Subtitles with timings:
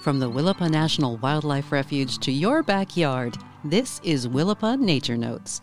[0.00, 5.60] From the Willapa National Wildlife Refuge to your backyard, this is Willapa Nature Notes.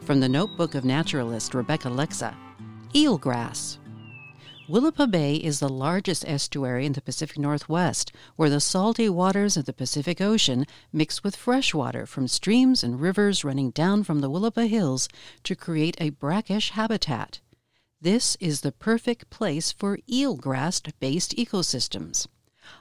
[0.00, 2.34] From the notebook of naturalist Rebecca Lexa,
[2.94, 3.76] eelgrass.
[4.66, 9.66] Willapa Bay is the largest estuary in the Pacific Northwest, where the salty waters of
[9.66, 14.30] the Pacific Ocean mix with fresh water from streams and rivers running down from the
[14.30, 15.10] Willapa Hills
[15.44, 17.40] to create a brackish habitat.
[18.02, 22.26] This is the perfect place for eelgrass based ecosystems.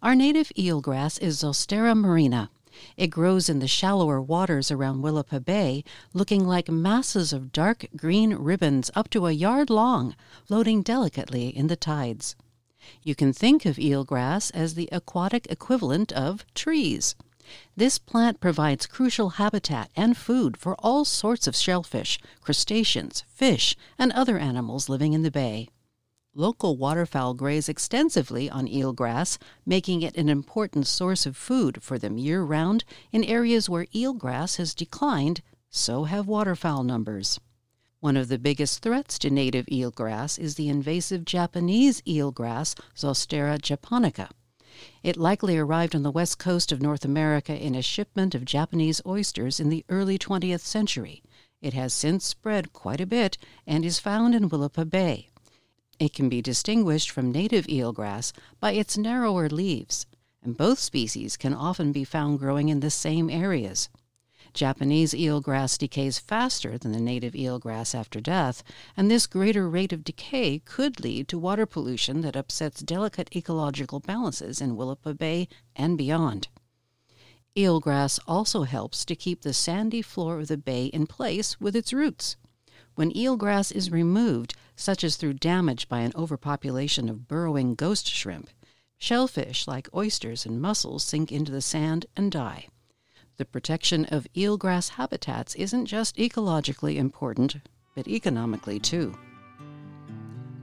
[0.00, 2.50] Our native eelgrass is Zostera marina.
[2.96, 5.82] It grows in the shallower waters around Willapa Bay,
[6.14, 11.66] looking like masses of dark green ribbons up to a yard long, floating delicately in
[11.66, 12.36] the tides.
[13.02, 17.16] You can think of eelgrass as the aquatic equivalent of trees.
[17.76, 24.12] This plant provides crucial habitat and food for all sorts of shellfish, crustaceans, fish, and
[24.12, 25.68] other animals living in the bay.
[26.34, 32.16] Local waterfowl graze extensively on eelgrass, making it an important source of food for them
[32.16, 37.40] year round in areas where eelgrass has declined, so have waterfowl numbers.
[38.00, 44.28] One of the biggest threats to native eelgrass is the invasive Japanese eelgrass, Zostera japonica.
[45.02, 49.00] It likely arrived on the west coast of North America in a shipment of Japanese
[49.04, 51.22] oysters in the early 20th century.
[51.60, 55.28] It has since spread quite a bit and is found in Willapa Bay.
[55.98, 60.06] It can be distinguished from native eelgrass by its narrower leaves,
[60.42, 63.88] and both species can often be found growing in the same areas.
[64.58, 68.64] Japanese eelgrass decays faster than the native eelgrass after death,
[68.96, 74.00] and this greater rate of decay could lead to water pollution that upsets delicate ecological
[74.00, 76.48] balances in Willapa Bay and beyond.
[77.54, 81.92] Eelgrass also helps to keep the sandy floor of the bay in place with its
[81.92, 82.34] roots.
[82.96, 88.50] When eelgrass is removed, such as through damage by an overpopulation of burrowing ghost shrimp,
[88.96, 92.66] shellfish like oysters and mussels sink into the sand and die.
[93.38, 97.54] The protection of eelgrass habitats isn't just ecologically important,
[97.94, 99.16] but economically too.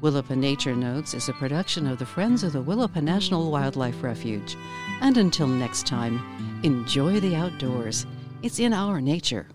[0.00, 4.56] Willapa Nature Notes is a production of the Friends of the Willapa National Wildlife Refuge.
[5.00, 6.20] And until next time,
[6.64, 8.06] enjoy the outdoors.
[8.42, 9.46] It's in our nature.